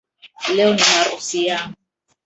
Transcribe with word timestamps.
Leo 0.55 0.73
ni 0.73 0.81
harusi 0.81 1.45
yangu 1.47 1.75